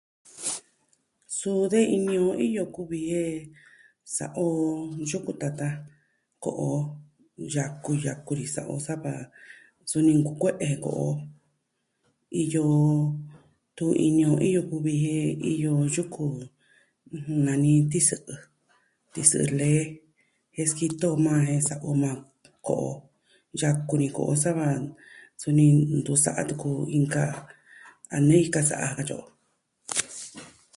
Suu 1.37 1.61
de 1.71 1.79
ini 1.97 2.15
o 2.27 2.29
iyo 2.47 2.63
kuvi 2.75 2.99
jen 3.11 3.37
sa'a 4.15 4.35
o 4.45 4.47
yuku 5.09 5.31
tatan, 5.41 5.73
ko'o 6.43 6.69
yaku 7.55 7.91
yaku 8.05 8.31
ni 8.39 8.45
sa'a 8.53 8.69
o 8.73 8.75
sava 8.87 9.13
suni 9.89 10.11
ntu 10.17 10.31
kue'e 10.41 10.65
je 10.71 10.77
ko'o 10.85 11.03
o. 11.11 11.13
Iyo... 12.43 12.65
detun 13.75 13.93
ini 14.07 14.23
o, 14.31 14.33
iyo 14.49 14.61
kuvi 14.69 14.93
jen 15.03 15.29
iyo 15.53 15.71
yuku, 15.95 16.25
ɨjɨn, 17.15 17.39
nani 17.47 17.71
tisɨ'ɨ, 17.91 18.33
tisɨ'ɨ 19.13 19.45
lee 19.59 19.81
jen 20.53 20.67
sikitɨ 20.69 21.05
o 21.13 21.17
majan 21.25 21.47
jen 21.49 21.63
sa'a 21.67 21.83
o 21.89 21.91
majan 22.03 22.19
ko'o, 22.67 22.91
yaku 23.61 23.93
ni 24.01 24.07
ko'o 24.15 24.33
o, 24.33 24.41
sava 24.43 24.65
suni 25.41 25.65
ntu 25.97 26.11
sa'a 26.23 26.41
tuku 26.49 26.69
ju 26.79 26.83
inka 26.97 27.23
a 28.15 28.17
nee 28.27 28.43
jika 28.43 28.61
sa'a 28.69 28.85
ja 28.87 28.95
katyi 28.97 29.15
o. 29.21 29.23